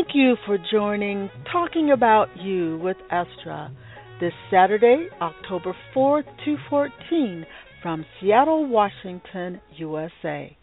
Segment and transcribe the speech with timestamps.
[0.00, 3.70] Thank you for joining Talking About You with Estra
[4.18, 7.44] this Saturday, October 4th to 14
[7.82, 10.56] from Seattle, Washington, USA.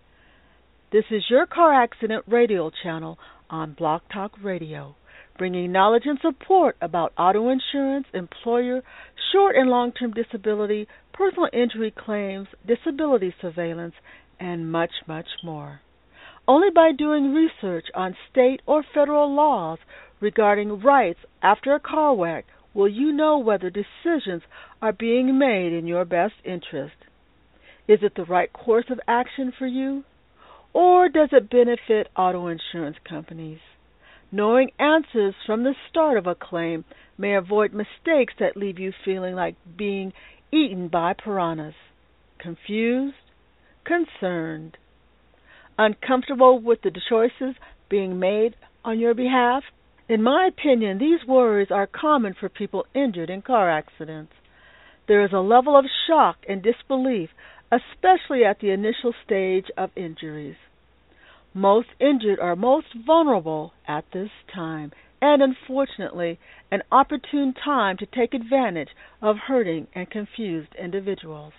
[0.92, 4.96] This is your car accident radio channel on Block Talk Radio,
[5.38, 8.82] bringing knowledge and support about auto insurance, employer,
[9.32, 13.94] short and long term disability, personal injury claims, disability surveillance,
[14.40, 15.82] and much, much more.
[16.48, 19.80] Only by doing research on state or federal laws
[20.22, 24.44] regarding rights after a car wreck will you know whether decisions
[24.82, 26.96] are being made in your best interest.
[27.88, 30.04] Is it the right course of action for you?
[30.74, 33.60] Or does it benefit auto insurance companies?
[34.32, 36.86] Knowing answers from the start of a claim
[37.18, 40.14] may avoid mistakes that leave you feeling like being
[40.52, 41.74] eaten by piranhas.
[42.40, 43.16] Confused?
[43.86, 44.78] Concerned?
[45.78, 47.56] Uncomfortable with the choices
[47.90, 49.64] being made on your behalf?
[50.10, 54.34] In my opinion, these worries are common for people injured in car accidents.
[55.08, 57.30] There is a level of shock and disbelief,
[57.72, 60.56] especially at the initial stage of injuries.
[61.54, 66.40] Most injured are most vulnerable at this time, and unfortunately,
[66.72, 68.90] an opportune time to take advantage
[69.22, 71.54] of hurting and confused individuals.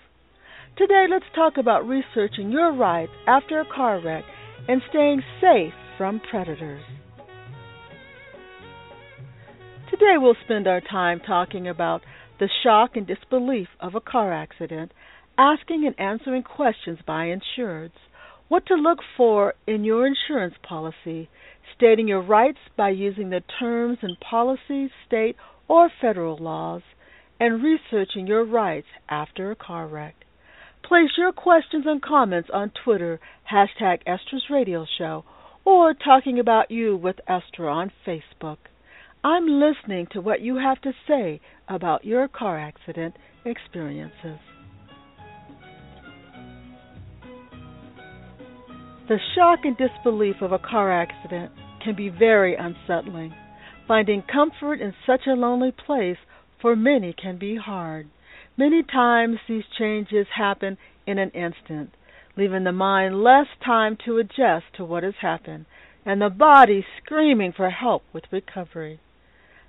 [0.79, 4.23] Today, let's talk about researching your rights after a car wreck
[4.69, 6.85] and staying safe from predators.
[9.91, 12.03] Today, we'll spend our time talking about
[12.39, 14.93] the shock and disbelief of a car accident,
[15.37, 17.91] asking and answering questions by insureds,
[18.47, 21.29] what to look for in your insurance policy,
[21.77, 25.35] stating your rights by using the terms and policies, state
[25.67, 26.83] or federal laws,
[27.41, 30.15] and researching your rights after a car wreck.
[30.89, 33.21] Place your questions and comments on Twitter,
[33.53, 35.23] hashtag Estra's Radio Show,
[35.67, 38.57] or Talking About You with Estra on Facebook.
[39.23, 44.39] I'm listening to what you have to say about your car accident experiences.
[49.09, 51.53] The shock and disbelief of a car accident
[51.85, 53.35] can be very unsettling.
[53.87, 56.17] Finding comfort in such a lonely place
[56.63, 58.09] for many can be hard.
[58.59, 61.95] Many times these changes happen in an instant,
[62.37, 65.67] leaving the mind less time to adjust to what has happened,
[66.05, 68.99] and the body screaming for help with recovery.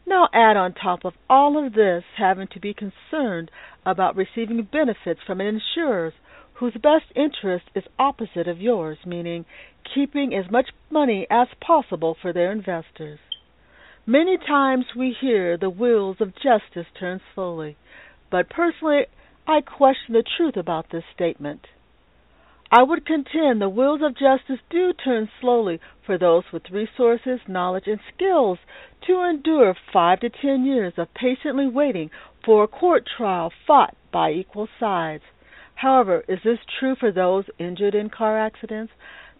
[0.07, 3.51] Now add on top of all of this having to be concerned
[3.85, 6.13] about receiving benefits from insurers
[6.53, 9.45] whose best interest is opposite of yours, meaning
[9.93, 13.19] keeping as much money as possible for their investors.
[14.07, 17.77] Many times we hear the wheels of justice turn slowly,
[18.31, 19.05] but personally,
[19.47, 21.67] I question the truth about this statement.
[22.71, 27.87] I would contend the wheels of justice do turn slowly for those with resources, knowledge,
[27.87, 28.59] and skills
[29.07, 32.11] to endure five to ten years of patiently waiting
[32.45, 35.23] for a court trial fought by equal sides.
[35.73, 38.93] However, is this true for those injured in car accidents?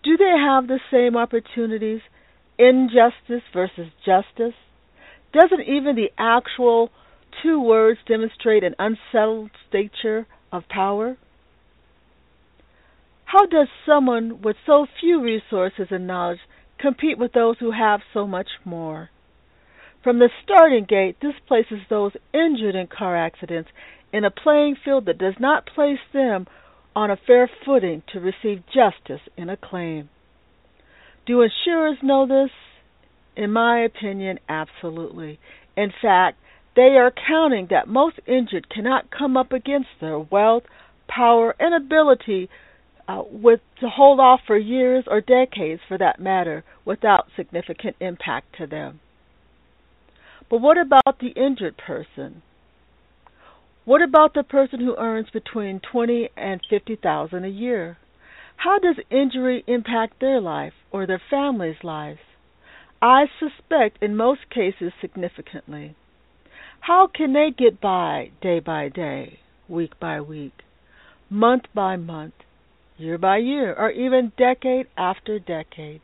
[0.03, 2.01] Do they have the same opportunities?
[2.57, 4.55] Injustice versus justice?
[5.33, 6.89] Doesn't even the actual
[7.43, 11.17] two words demonstrate an unsettled stature of power?
[13.25, 16.39] How does someone with so few resources and knowledge
[16.79, 19.09] compete with those who have so much more?
[20.03, 23.69] From the starting gate, this places those injured in car accidents
[24.11, 26.47] in a playing field that does not place them
[26.95, 30.09] on a fair footing to receive justice in a claim.
[31.25, 32.49] Do insurers know this?
[33.35, 35.39] In my opinion, absolutely.
[35.77, 36.39] In fact,
[36.75, 40.63] they are counting that most injured cannot come up against their wealth,
[41.07, 42.49] power, and ability
[43.07, 48.55] uh, with to hold off for years or decades, for that matter, without significant impact
[48.57, 48.99] to them.
[50.49, 52.41] But what about the injured person?
[53.85, 57.97] What about the person who earns between twenty and fifty thousand a year?
[58.57, 62.19] How does injury impact their life or their family's lives?
[63.01, 65.95] I suspect in most cases significantly.
[66.81, 70.53] How can they get by day by day, week by week,
[71.29, 72.33] month by month,
[72.97, 76.01] year by year, or even decade after decade?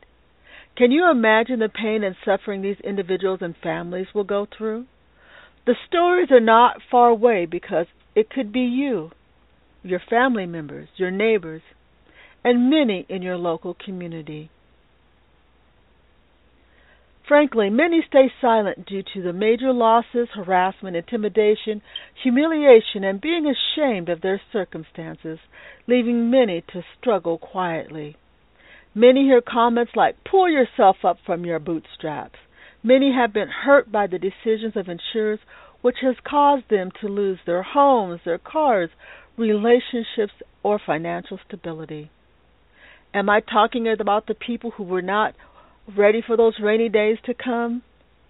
[0.78, 4.86] Can you imagine the pain and suffering these individuals and families will go through?
[5.66, 9.12] The stories are not far away because it could be you,
[9.82, 11.62] your family members, your neighbors,
[12.44, 14.52] and many in your local community.
[17.28, 21.82] Frankly, many stay silent due to the major losses, harassment, intimidation,
[22.22, 25.40] humiliation, and being ashamed of their circumstances,
[25.88, 28.16] leaving many to struggle quietly.
[28.94, 32.38] Many hear comments like, pull yourself up from your bootstraps.
[32.84, 35.40] Many have been hurt by the decisions of insurers,
[35.82, 38.92] which has caused them to lose their homes, their cars,
[39.36, 42.12] relationships, or financial stability.
[43.14, 45.34] Am I talking about the people who were not
[45.98, 47.84] ready for those rainy days to come?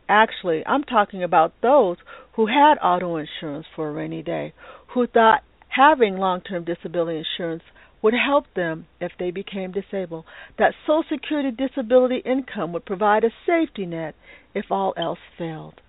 [0.08, 1.98] Actually, I'm talking about those
[2.36, 4.54] who had auto insurance for a rainy day,
[4.94, 7.64] who thought having long term disability insurance
[8.02, 10.26] would help them if they became disabled,
[10.60, 14.14] that Social Security disability income would provide a safety net
[14.54, 15.82] if all else failed.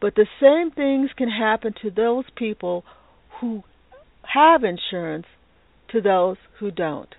[0.00, 2.84] But the same things can happen to those people
[3.40, 3.62] who
[4.22, 5.26] have insurance
[5.92, 7.14] to those who don't.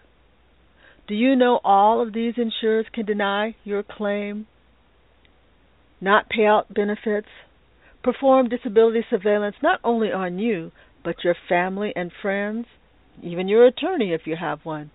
[1.07, 4.47] Do you know all of these insurers can deny your claim,
[5.99, 7.27] not pay out benefits,
[8.03, 10.71] perform disability surveillance not only on you,
[11.03, 12.65] but your family and friends,
[13.21, 14.91] even your attorney if you have one?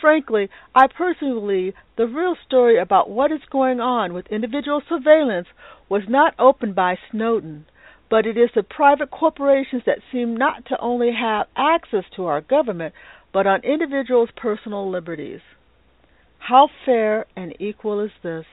[0.00, 5.48] Frankly, I personally believe the real story about what is going on with individual surveillance
[5.90, 7.66] was not opened by Snowden,
[8.08, 12.40] but it is the private corporations that seem not to only have access to our
[12.40, 12.94] government,
[13.32, 15.40] but on individuals' personal liberties.
[16.38, 18.44] How fair and equal is this?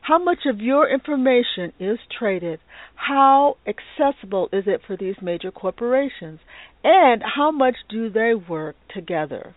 [0.00, 2.60] How much of your information is traded?
[2.94, 6.40] How accessible is it for these major corporations?
[6.82, 9.54] And how much do they work together?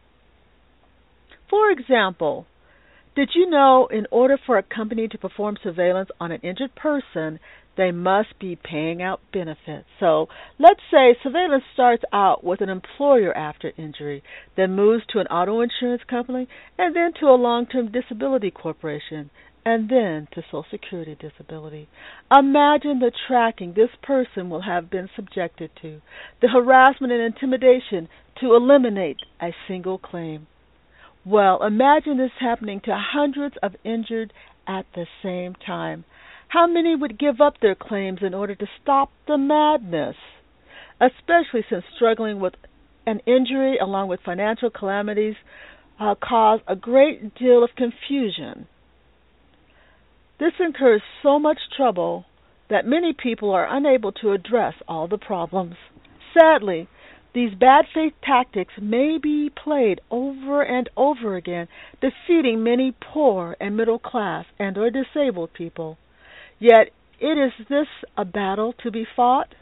[1.50, 2.48] For example,
[3.15, 7.39] did you know in order for a company to perform surveillance on an injured person,
[7.78, 9.88] they must be paying out benefits.
[10.00, 10.28] So
[10.60, 14.24] let's say surveillance starts out with an employer after injury,
[14.58, 16.48] then moves to an auto insurance company,
[16.78, 19.30] and then to a long term disability corporation,
[19.66, 21.88] and then to Social Security disability.
[22.32, 26.02] Imagine the tracking this person will have been subjected to,
[26.42, 28.10] the harassment and intimidation
[28.40, 30.48] to eliminate a single claim.
[31.24, 34.34] Well, imagine this happening to hundreds of injured
[34.68, 36.04] at the same time.
[36.51, 40.18] How many would give up their claims in order to stop the madness?
[41.00, 42.56] Especially since struggling with
[43.07, 45.36] an injury along with financial calamities
[45.98, 48.68] uh, cause a great deal of confusion.
[50.42, 52.25] This incurs so much trouble
[52.69, 55.75] that many people are unable to address all the problems.
[56.38, 56.89] Sadly,
[57.33, 61.69] these bad faith tactics may be played over and over again,
[62.01, 65.98] defeating many poor and middle class and or disabled people.
[66.62, 69.56] Yet, it is this a battle to be fought?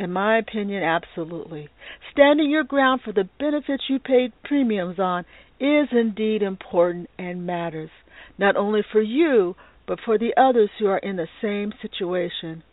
[0.00, 1.68] In my opinion, absolutely.
[2.10, 5.24] Standing your ground for the benefits you paid premiums on
[5.60, 7.90] is indeed important and matters,
[8.36, 9.54] not only for you,
[9.86, 12.64] but for the others who are in the same situation.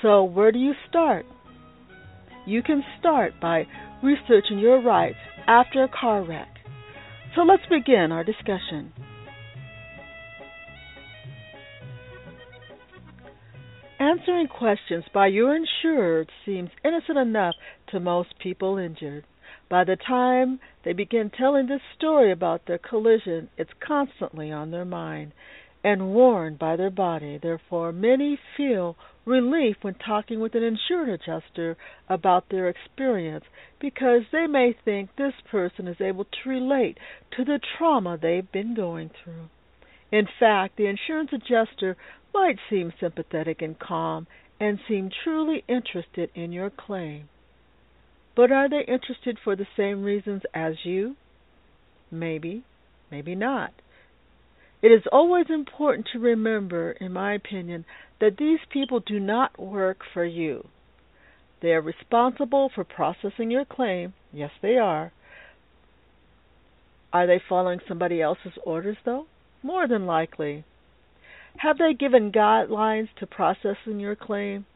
[0.00, 1.26] So, where do you start?
[2.46, 3.66] You can start by
[4.04, 5.18] researching your rights
[5.48, 6.58] after a car wreck.
[7.34, 8.92] So, let's begin our discussion.
[14.00, 17.54] Answering questions by your insured seems innocent enough
[17.88, 19.24] to most people injured.
[19.68, 24.84] By the time they begin telling this story about their collision, it's constantly on their
[24.84, 25.32] mind
[25.84, 27.38] and worn by their body.
[27.38, 31.76] Therefore, many feel relief when talking with an insured adjuster
[32.08, 33.44] about their experience
[33.80, 36.98] because they may think this person is able to relate
[37.36, 39.48] to the trauma they've been going through.
[40.14, 41.96] In fact, the insurance adjuster
[42.32, 44.28] might seem sympathetic and calm
[44.60, 47.28] and seem truly interested in your claim.
[48.36, 51.16] But are they interested for the same reasons as you?
[52.12, 52.62] Maybe,
[53.10, 53.72] maybe not.
[54.82, 57.84] It is always important to remember, in my opinion,
[58.20, 60.68] that these people do not work for you.
[61.60, 64.14] They are responsible for processing your claim.
[64.32, 65.10] Yes, they are.
[67.12, 69.26] Are they following somebody else's orders, though?
[69.64, 70.62] More than likely.
[71.56, 74.66] Have they given guidelines to processing your claim?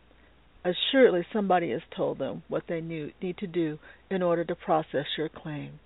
[0.65, 3.79] Assuredly, somebody has told them what they need to do
[4.11, 5.79] in order to process your claim.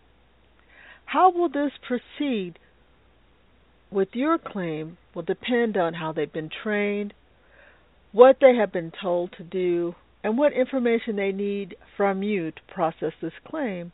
[1.05, 2.61] How will this proceed
[3.91, 7.13] with your claim will depend on how they've been trained,
[8.13, 12.61] what they have been told to do, and what information they need from you to
[12.73, 13.91] process this claim,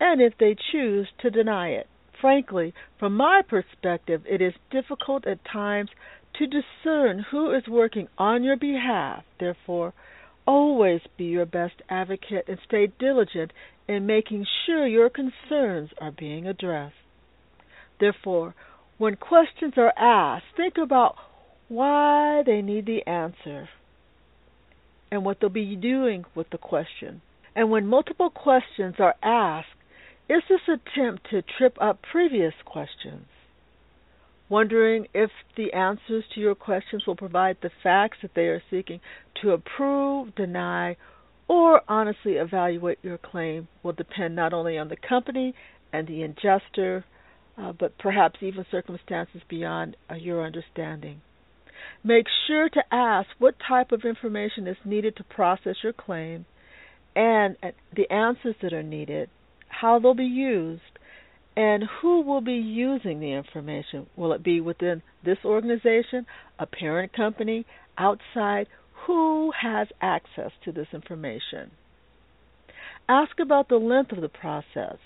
[0.00, 1.86] and if they choose to deny it.
[2.20, 5.90] Frankly, from my perspective, it is difficult at times
[6.34, 9.24] to discern who is working on your behalf.
[9.38, 9.94] Therefore,
[10.46, 13.52] always be your best advocate and stay diligent
[13.88, 16.94] in making sure your concerns are being addressed.
[17.98, 18.54] Therefore,
[18.98, 21.16] when questions are asked, think about
[21.68, 23.68] why they need the answer
[25.10, 27.22] and what they'll be doing with the question.
[27.54, 29.68] And when multiple questions are asked,
[30.30, 33.26] is this attempt to trip up previous questions?
[34.50, 39.00] wondering if the answers to your questions will provide the facts that they are seeking
[39.40, 40.96] to approve, deny,
[41.48, 45.54] or honestly evaluate your claim will depend not only on the company
[45.92, 47.04] and the adjuster,
[47.56, 51.20] uh, but perhaps even circumstances beyond uh, your understanding.
[52.04, 56.44] Make sure to ask what type of information is needed to process your claim
[57.14, 59.28] and uh, the answers that are needed,
[59.80, 60.82] how they'll be used,
[61.56, 64.06] and who will be using the information.
[64.16, 66.26] Will it be within this organization,
[66.58, 67.66] a parent company,
[67.98, 68.66] outside?
[69.06, 71.70] Who has access to this information?
[73.08, 74.98] Ask about the length of the process.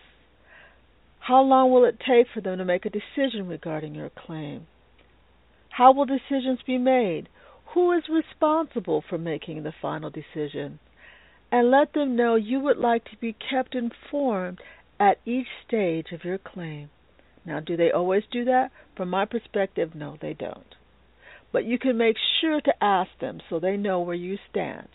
[1.20, 4.66] How long will it take for them to make a decision regarding your claim?
[5.70, 7.28] How will decisions be made?
[7.72, 10.80] Who is responsible for making the final decision?
[11.50, 14.60] And let them know you would like to be kept informed
[14.98, 16.90] at each stage of your claim.
[17.44, 18.70] Now, do they always do that?
[18.96, 20.74] From my perspective, no, they don't.
[21.52, 24.88] But you can make sure to ask them so they know where you stand.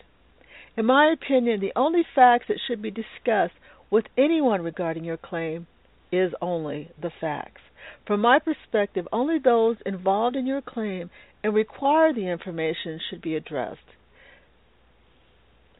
[0.76, 3.54] In my opinion, the only facts that should be discussed
[3.90, 5.66] with anyone regarding your claim
[6.12, 7.60] is only the facts.
[8.06, 11.10] From my perspective, only those involved in your claim
[11.42, 13.78] and require the information should be addressed.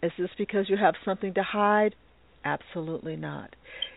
[0.03, 1.95] Is this because you have something to hide?
[2.45, 3.55] Absolutely not.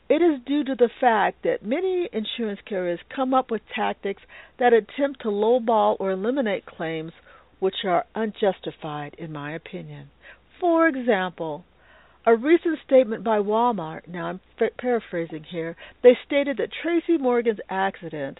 [0.09, 4.21] It is due to the fact that many insurance carriers come up with tactics
[4.59, 7.13] that attempt to lowball or eliminate claims
[7.59, 10.09] which are unjustified, in my opinion.
[10.59, 11.63] For example,
[12.25, 14.39] a recent statement by Walmart, now I'm
[14.77, 18.39] paraphrasing here, they stated that Tracy Morgan's accident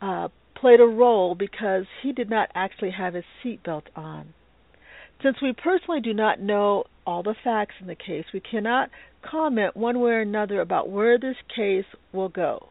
[0.00, 4.32] uh, played a role because he did not actually have his seatbelt on.
[5.22, 8.90] Since we personally do not know all the facts in the case, we cannot
[9.22, 12.68] comment one way or another about where this case will go.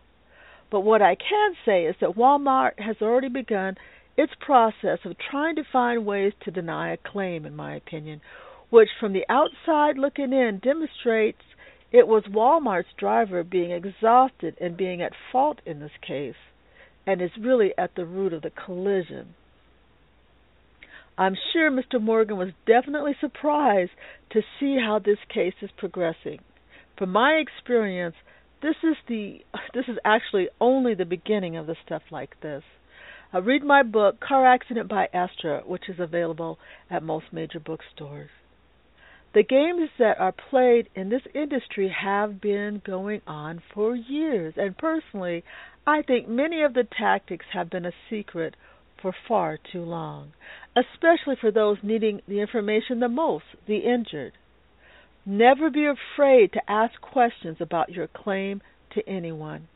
[0.72, 3.76] But what I can say is that Walmart has already begun
[4.18, 8.22] its process of trying to find ways to deny a claim, in my opinion,
[8.70, 11.42] which from the outside looking in demonstrates
[11.92, 16.36] it was Walmart's driver being exhausted and being at fault in this case,
[17.06, 19.36] and is really at the root of the collision.
[21.18, 22.02] I'm sure Mr.
[22.02, 23.92] Morgan was definitely surprised
[24.32, 26.40] to see how this case is progressing.
[26.98, 28.16] From my experience,
[28.62, 29.40] this is the
[29.74, 32.64] this is actually only the beginning of the stuff like this.
[33.34, 38.30] Uh, read my book Car Accident by Estra, which is available at most major bookstores.
[39.34, 44.78] The games that are played in this industry have been going on for years, and
[44.78, 45.44] personally,
[45.88, 48.56] I think many of the tactics have been a secret
[49.04, 50.32] for far too long,
[50.76, 54.34] especially for those needing the information the most, the injured.
[55.26, 58.62] Never be afraid to ask questions about your claim
[58.96, 59.68] to anyone.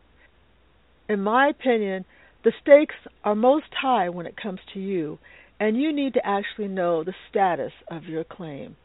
[1.07, 2.05] In my opinion,
[2.43, 5.19] the stakes are most high when it comes to you,
[5.59, 8.75] and you need to actually know the status of your claim.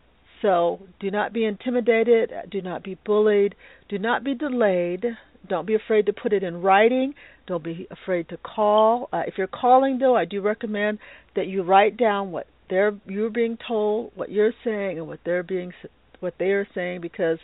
[0.40, 3.54] So do not be intimidated, do not be bullied,
[3.88, 5.04] do not be delayed.
[5.48, 7.14] Don't be afraid to put it in writing.
[7.46, 9.08] Don't be afraid to call.
[9.12, 10.98] Uh, if you're calling, though, I do recommend
[11.34, 15.42] that you write down what they're you're being told, what you're saying, and what they're
[15.42, 15.72] being
[16.20, 17.38] what they are saying, because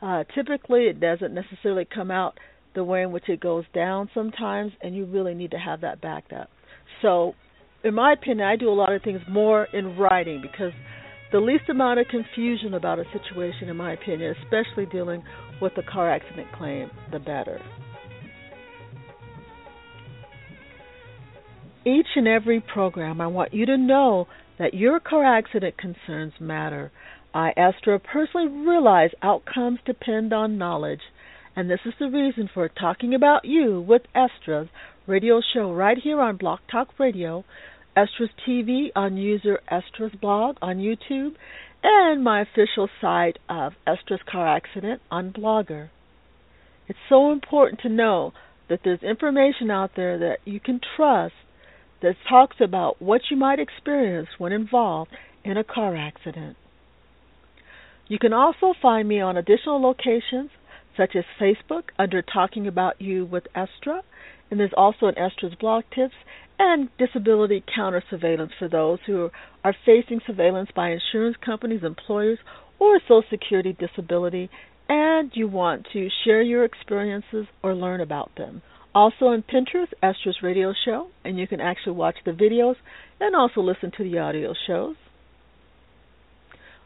[0.00, 2.38] uh, typically it doesn't necessarily come out
[2.74, 6.00] the way in which it goes down sometimes, and you really need to have that
[6.00, 6.48] backed up.
[7.02, 7.34] So,
[7.84, 10.72] in my opinion, I do a lot of things more in writing because
[11.32, 15.22] the least amount of confusion about a situation, in my opinion, especially dealing
[15.60, 17.58] with a car accident claim, the better.
[21.84, 26.92] Each and every program, I want you to know that your car accident concerns matter.
[27.34, 31.00] I, Estra, personally realize outcomes depend on knowledge,
[31.56, 34.68] and this is the reason for talking about you with Estra's
[35.06, 37.44] radio show right here on Block Talk Radio
[37.96, 41.34] Estra's TV on user Estra's blog on YouTube,
[41.82, 45.90] and my official site of Estra's Car Accident on Blogger.
[46.88, 48.32] It's so important to know
[48.68, 51.34] that there's information out there that you can trust
[52.00, 55.10] that talks about what you might experience when involved
[55.44, 56.56] in a car accident.
[58.08, 60.50] You can also find me on additional locations
[60.96, 64.02] such as Facebook under Talking About You with Estra,
[64.50, 66.14] and there's also an Estra's Blog Tips
[66.62, 69.30] and disability counter surveillance for those who
[69.64, 72.38] are facing surveillance by insurance companies, employers,
[72.78, 74.48] or Social Security disability,
[74.88, 78.62] and you want to share your experiences or learn about them.
[78.94, 82.76] Also on Pinterest, Estra's Radio Show, and you can actually watch the videos
[83.18, 84.94] and also listen to the audio shows.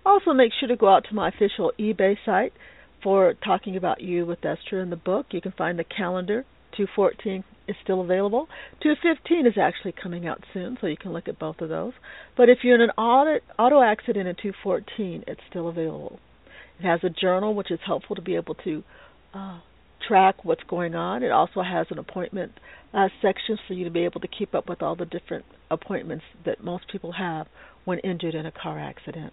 [0.06, 2.54] Also, make sure to go out to my official eBay site
[3.02, 5.26] for talking about you with Estra in the book.
[5.32, 8.48] You can find the calendar 214 is still available.
[8.82, 11.92] 215 is actually coming out soon, so you can look at both of those.
[12.36, 16.20] But if you're in an auto, auto accident in 214, it's still available.
[16.78, 18.82] It has a journal, which is helpful to be able to
[19.34, 19.60] uh,
[20.06, 21.22] track what's going on.
[21.22, 22.52] It also has an appointment
[22.92, 26.24] uh, section for you to be able to keep up with all the different appointments
[26.44, 27.46] that most people have
[27.84, 29.32] when injured in a car accident.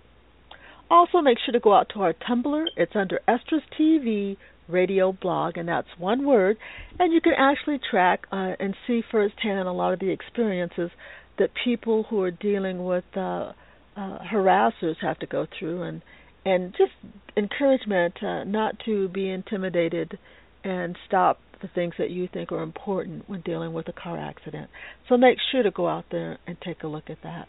[0.90, 2.66] Also, make sure to go out to our Tumblr.
[2.75, 6.58] It's under Estra's TV radio blog, and that's one word.
[7.00, 10.91] And you can actually track uh, and see firsthand a lot of the experiences
[11.39, 13.51] that people who are dealing with uh,
[13.96, 16.01] uh, harassers have to go through, and
[16.46, 16.91] and just
[17.38, 20.17] encouragement uh, not to be intimidated
[20.63, 24.70] and stop the things that you think are important when dealing with a car accident.
[25.08, 27.48] So make sure to go out there and take a look at that.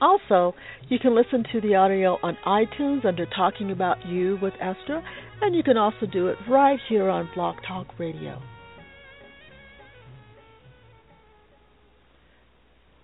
[0.00, 0.54] Also,
[0.88, 5.02] you can listen to the audio on iTunes under Talking About You with Estra,
[5.40, 8.40] and you can also do it right here on Block Talk Radio.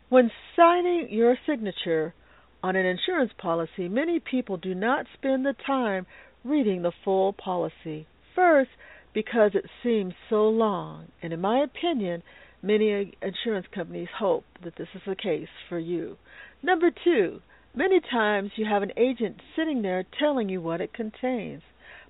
[0.08, 2.14] When signing your signature
[2.62, 6.04] on an insurance policy, many people do not spend the time
[6.44, 8.06] reading the full policy.
[8.34, 8.70] First,
[9.14, 12.22] because it seems so long, and in my opinion,
[12.62, 16.16] many insurance companies hope that this is the case for you.
[16.62, 17.40] Number two,
[17.74, 21.62] many times you have an agent sitting there telling you what it contains,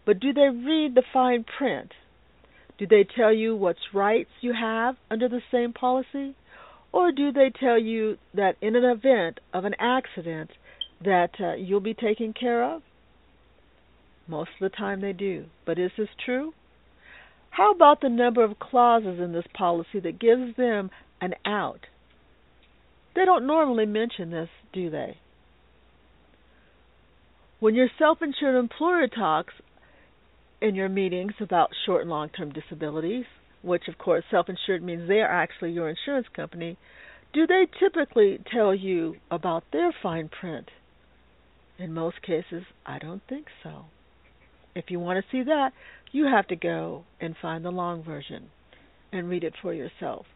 [0.05, 1.93] but do they read the fine print?
[2.79, 6.35] Do they tell you what rights you have under the same policy?
[6.93, 10.51] Or do they tell you that in an event of an accident
[11.05, 12.83] that uh, you'll be taken care of?
[14.27, 15.45] Most of the time they do.
[15.67, 16.53] But is this true?
[17.51, 20.91] How about the number of clauses in this policy that gives them
[21.21, 21.87] an out
[23.15, 25.19] they don't normally mention this, do they?
[27.59, 29.55] When your self insured employer talks
[30.63, 33.25] in your meetings about short and long term disabilities,
[33.63, 36.79] which of course self insured means they are actually your insurance company,
[37.33, 40.71] do they typically tell you about their fine print?
[41.79, 43.85] In most cases, I don't think so.
[44.75, 45.73] If you want to see that,
[46.13, 48.51] you have to go and find the long version
[49.13, 50.27] and read it for yourself.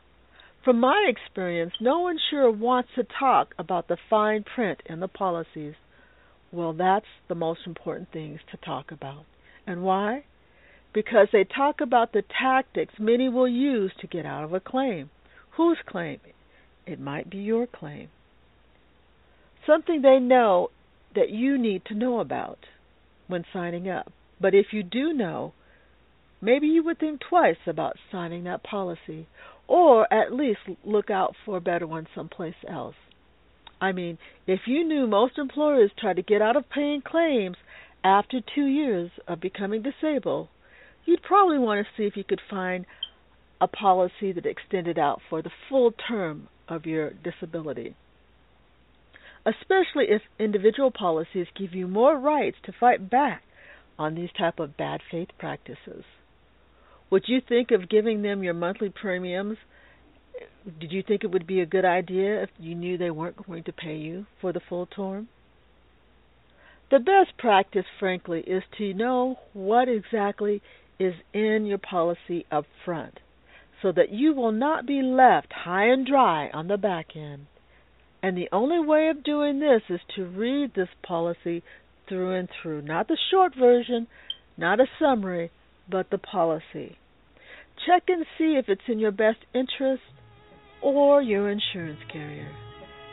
[0.64, 5.74] From my experience, no insurer wants to talk about the fine print in the policies.
[6.50, 9.24] Well, that's the most important things to talk about.
[9.66, 10.24] And why?
[10.94, 15.10] Because they talk about the tactics many will use to get out of a claim.
[15.56, 16.20] Whose claim?
[16.86, 18.08] It might be your claim.
[19.66, 20.70] Something they know
[21.14, 22.58] that you need to know about
[23.26, 24.12] when signing up.
[24.40, 25.52] But if you do know,
[26.44, 29.26] maybe you would think twice about signing that policy
[29.66, 32.94] or at least look out for a better one someplace else.
[33.80, 37.56] I mean, if you knew most employers try to get out of paying claims
[38.04, 40.48] after two years of becoming disabled,
[41.06, 42.86] you'd probably want to see if you could find
[43.60, 47.94] a policy that extended out for the full term of your disability.
[49.46, 53.42] Especially if individual policies give you more rights to fight back
[53.98, 56.04] on these type of bad faith practices.
[57.14, 59.56] Would you think of giving them your monthly premiums?
[60.80, 63.62] Did you think it would be a good idea if you knew they weren't going
[63.62, 65.28] to pay you for the full term?
[66.90, 70.60] The best practice, frankly, is to know what exactly
[70.98, 73.20] is in your policy up front
[73.80, 77.46] so that you will not be left high and dry on the back end.
[78.24, 81.62] And the only way of doing this is to read this policy
[82.08, 84.08] through and through, not the short version,
[84.56, 85.52] not a summary,
[85.88, 86.98] but the policy.
[87.86, 90.02] Check and see if it's in your best interest
[90.82, 92.50] or your insurance carrier.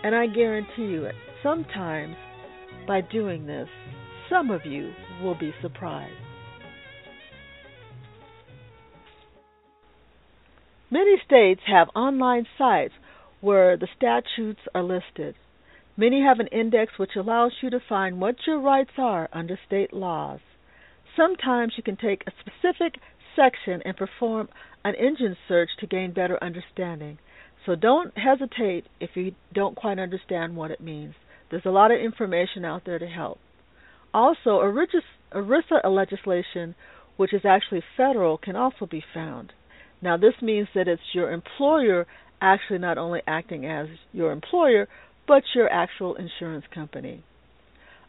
[0.04, 1.08] And I guarantee you
[1.44, 2.16] sometimes
[2.88, 3.68] by doing this,
[4.30, 6.14] some of you will be surprised.
[10.90, 12.94] Many states have online sites
[13.40, 15.36] where the statutes are listed.
[15.98, 19.94] Many have an index which allows you to find what your rights are under state
[19.94, 20.40] laws.
[21.16, 22.96] Sometimes you can take a specific
[23.36, 24.50] section and perform
[24.84, 27.18] an engine search to gain better understanding.
[27.66, 31.14] So don't hesitate if you don't quite understand what it means.
[31.50, 33.40] There's a lot of information out there to help.
[34.14, 34.62] Also,
[35.34, 36.76] ERISA legislation,
[37.18, 39.54] which is actually federal, can also be found.
[40.02, 42.08] Now, this means that it's your employer
[42.42, 44.88] actually not only acting as your employer,
[45.28, 47.24] but your actual insurance company.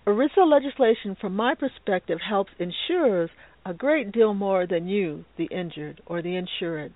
[0.05, 3.31] ERISA legislation, from my perspective, helps insurers
[3.65, 6.93] a great deal more than you, the injured or the insured.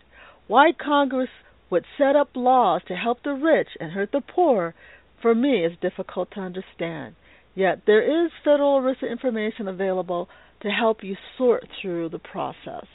[0.49, 1.31] Why Congress
[1.71, 4.75] would set up laws to help the rich and hurt the poor,
[5.23, 7.15] for me, is difficult to understand.
[7.55, 10.29] Yet there is federal ERISA information available
[10.63, 12.87] to help you sort through the process.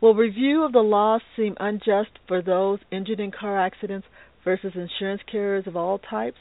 [0.00, 4.06] Will review of the laws seem unjust for those injured in car accidents
[4.42, 6.38] versus insurance carriers of all types?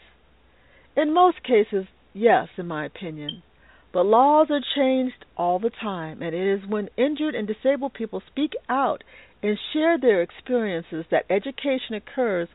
[0.96, 3.44] In most cases, yes, in my opinion.
[3.92, 8.22] But laws are changed all the time, and it is when injured and disabled people
[8.28, 9.04] speak out
[9.42, 12.50] and share their experiences that education occurs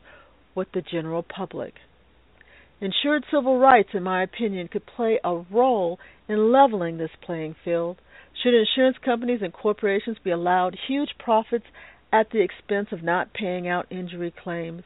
[0.55, 1.73] with the general public.
[2.79, 7.97] Insured civil rights, in my opinion, could play a role in leveling this playing field.
[8.41, 11.65] Should insurance companies and corporations be allowed huge profits
[12.11, 14.83] at the expense of not paying out injury claims?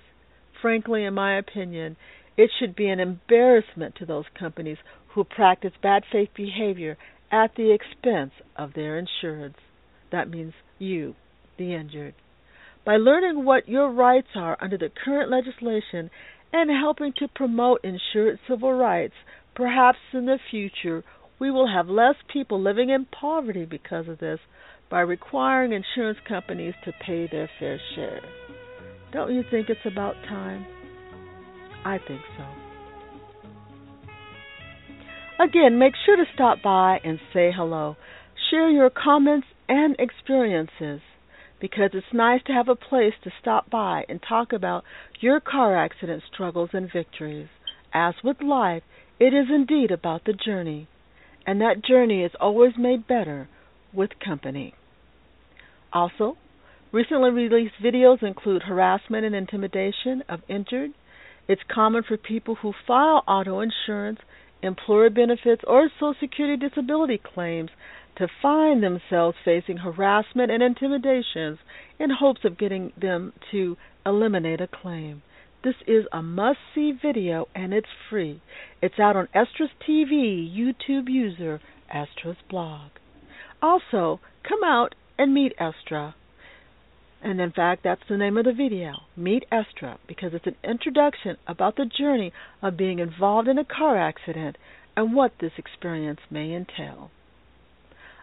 [0.62, 1.95] Frankly, in my opinion,
[2.39, 4.78] it should be an embarrassment to those companies
[5.10, 6.97] who practice bad faith behavior
[7.30, 9.56] at the expense of their insureds.
[10.13, 11.15] That means you,
[11.58, 12.13] the injured.
[12.86, 16.10] By learning what your rights are under the current legislation
[16.54, 19.15] and helping to promote insured civil rights,
[19.54, 21.04] perhaps in the future
[21.39, 24.39] we will have less people living in poverty because of this
[24.89, 28.21] by requiring insurance companies to pay their fair share.
[29.12, 30.65] Don't you think it's about time?
[31.86, 32.46] I think so.
[35.44, 37.96] Again, make sure to stop by and say hello.
[38.50, 41.02] Share your comments and experiences
[41.62, 44.84] because it's nice to have a place to stop by and talk about
[45.22, 47.48] your car accident struggles and victories.
[47.94, 48.84] As with life,
[49.20, 50.88] it is indeed about the journey,
[51.46, 53.48] and that journey is always made better
[53.94, 54.74] with company.
[55.92, 56.38] Also,
[56.92, 60.92] recently released videos include harassment and intimidation of injured.
[61.49, 64.19] It's common for people who file auto insurance,
[64.62, 67.71] employer benefits, or Social Security disability claims
[68.17, 71.57] to find themselves facing harassment and intimidations
[71.97, 75.23] in hopes of getting them to eliminate a claim.
[75.63, 78.43] This is a must see video and it's free.
[78.79, 81.59] It's out on Estra's TV YouTube user
[81.89, 82.91] Estra's blog.
[83.59, 86.13] Also, come out and meet Estra.
[87.21, 91.38] And in fact, that's the name of the video, Meet Estra, because it's an introduction
[91.47, 94.58] about the journey of being involved in a car accident
[94.95, 97.12] and what this experience may entail.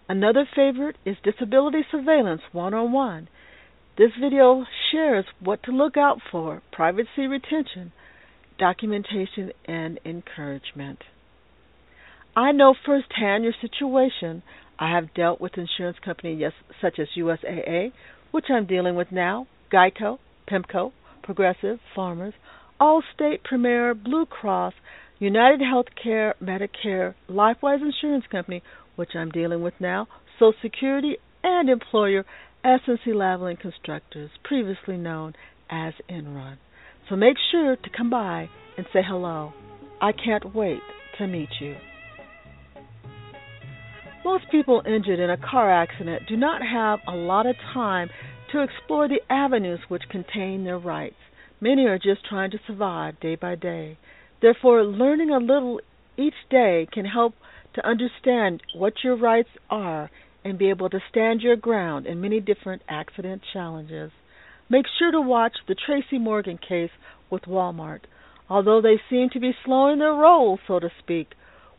[0.09, 3.29] Another favorite is Disability Surveillance 101.
[3.99, 7.93] This video shares what to look out for, privacy retention,
[8.59, 11.01] documentation, and encouragement.
[12.35, 14.43] I know firsthand your situation.
[14.79, 17.93] I have dealt with insurance companies such as USAA,
[18.31, 20.19] which I'm dealing with now, Geico,
[20.51, 22.35] PEMCO, Progressive, Farmers,
[22.81, 24.75] Allstate, Premier, Blue Cross,
[25.19, 28.63] United Healthcare, Medicare, Lifewise Insurance Company,
[28.97, 30.07] which I'm dealing with now,
[30.39, 32.25] Social Security, and employer
[32.65, 35.35] SNC Lavalin Constructors, previously known
[35.71, 36.57] as Enron.
[37.09, 39.53] So make sure to come by and say hello.
[40.01, 40.81] I can't wait
[41.19, 41.77] to meet you.
[44.27, 48.11] Most people injured in a car accident do not have a lot of time
[48.51, 51.15] to explore the avenues which contain their rights.
[51.61, 53.99] Many are just trying to survive day by day.
[54.43, 55.81] Therefore, learning a little
[56.17, 57.35] each day can help
[57.75, 60.11] to understand what your rights are
[60.45, 64.11] and be able to stand your ground in many different accident challenges.
[64.69, 66.91] Make sure to watch the Tracy Morgan case
[67.31, 68.01] with Walmart.
[68.51, 71.29] Although they seem to be slowing their roll, so to speak,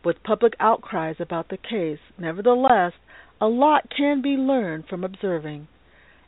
[0.04, 2.94] with public outcries about the case, nevertheless,
[3.40, 5.68] a lot can be learned from observing.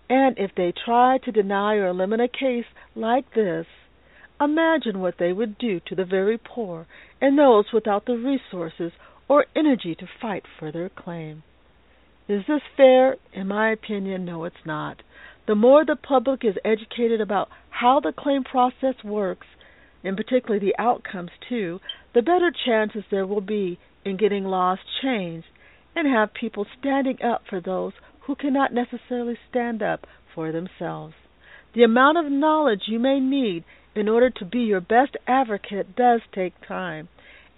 [0.10, 3.66] And if they try to deny or eliminate a case like this,
[4.42, 6.88] imagine what they would do to the very poor
[7.22, 8.92] and those without the resources
[9.28, 11.44] or energy to fight for their claim.
[12.28, 13.18] Is this fair?
[13.34, 15.02] In my opinion, no, it's not.
[15.48, 19.48] The more the public is educated about how the claim process works,
[20.04, 21.80] and particularly the outcomes too,
[22.14, 25.48] the better chances there will be in getting laws changed
[25.96, 31.14] and have people standing up for those who cannot necessarily stand up for themselves.
[31.74, 33.64] The amount of knowledge you may need
[33.96, 37.10] in order to be your best advocate does take time.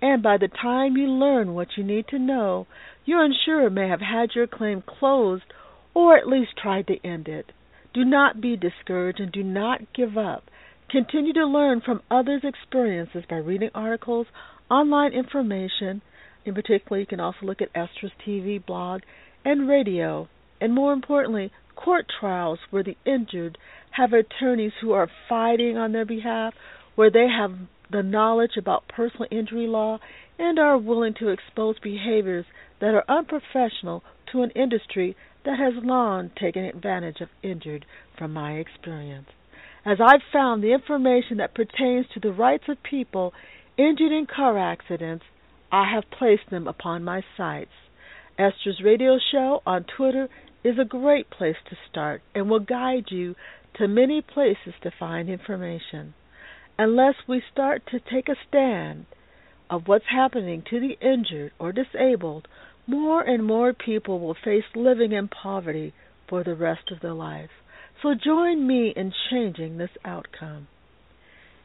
[0.01, 2.65] And by the time you learn what you need to know,
[3.05, 5.43] your insurer may have had your claim closed
[5.93, 7.51] or at least tried to end it.
[7.93, 10.43] Do not be discouraged and do not give up.
[10.91, 14.27] Continue to learn from others' experiences by reading articles,
[14.69, 16.01] online information.
[16.43, 18.99] In particular, you can also look at Estra's TV, blog,
[19.45, 20.27] and radio.
[20.59, 23.57] And more importantly, court trials where the injured
[23.91, 26.55] have attorneys who are fighting on their behalf,
[26.95, 27.57] where they have
[27.89, 29.97] the knowledge about personal injury law
[30.37, 32.45] and are willing to expose behaviors
[32.81, 37.85] that are unprofessional to an industry that has long taken advantage of injured
[38.17, 39.29] from my experience.
[39.83, 43.33] As I've found the information that pertains to the rights of people
[43.77, 45.25] injured in car accidents,
[45.71, 47.71] I have placed them upon my sites.
[48.37, 50.29] Estra's radio show on Twitter
[50.63, 53.35] is a great place to start and will guide you
[53.75, 56.13] to many places to find information.
[56.77, 59.07] Unless we start to take a stand
[59.67, 62.47] of what's happening to the injured or disabled,
[62.85, 65.93] more and more people will face living in poverty
[66.27, 67.49] for the rest of their life.
[68.01, 70.67] So join me in changing this outcome.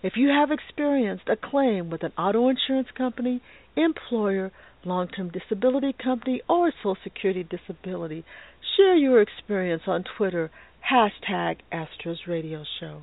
[0.03, 3.40] If you have experienced a claim with an auto insurance company,
[3.77, 4.53] employer,
[4.85, 8.25] long term disability company, or Social Security disability,
[8.77, 10.51] share your experience on Twitter,
[10.90, 13.03] hashtag Estra's Radio Show.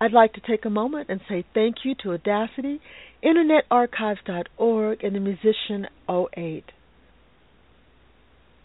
[0.00, 2.80] I'd like to take a moment and say thank you to Audacity,
[3.22, 6.64] InternetArchives.org, and the musician 08.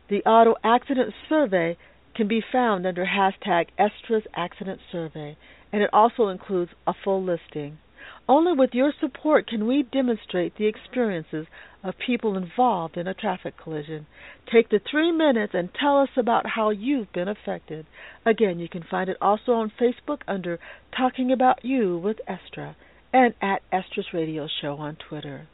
[0.08, 1.78] The Auto Accident Survey
[2.16, 5.36] can be found under hashtag Estra's Accident Survey,
[5.72, 7.80] and it also includes a full listing.
[8.28, 11.48] Only with your support can we demonstrate the experiences
[11.84, 14.06] of people involved in a traffic collision.
[14.46, 17.88] Take the three minutes and tell us about how you've been affected.
[18.26, 20.60] Again, you can find it also on Facebook under
[20.96, 22.76] Talking About You with Estra
[23.12, 25.48] and at Estra's Radio Show on Twitter.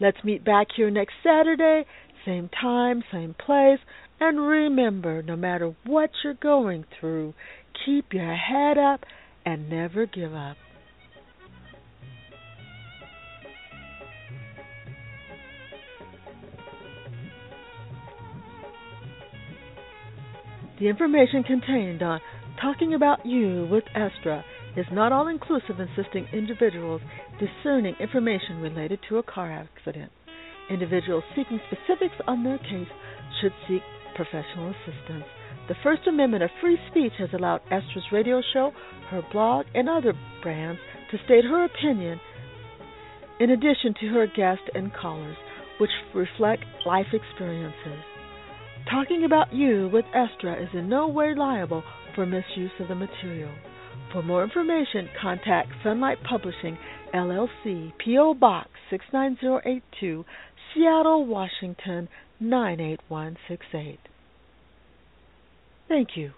[0.00, 1.84] Let's meet back here next Saturday,
[2.24, 3.78] same time, same place,
[4.20, 7.34] and remember no matter what you're going through,
[7.84, 9.00] keep your head up
[9.44, 10.56] and never give up.
[20.78, 22.20] The information contained on
[22.62, 24.44] Talking About You with Estra
[24.76, 27.00] is not all inclusive, assisting individuals
[27.40, 30.12] discerning information related to a car accident.
[30.70, 32.88] Individuals seeking specifics on their case
[33.40, 33.82] should seek
[34.14, 35.24] professional assistance.
[35.68, 38.72] The First Amendment of free speech has allowed Estra's radio show,
[39.10, 42.20] her blog, and other brands to state her opinion
[43.40, 45.36] in addition to her guests and callers,
[45.78, 48.02] which reflect life experiences.
[48.90, 51.82] Talking About You with Estra is in no way liable
[52.14, 53.52] for misuse of the material.
[54.12, 56.78] For more information, contact Sunlight Publishing,
[57.14, 58.34] LLC, P.O.
[58.34, 60.24] Box 69082,
[60.74, 62.08] Seattle, Washington
[62.40, 63.98] 98168.
[65.88, 66.32] Thank you.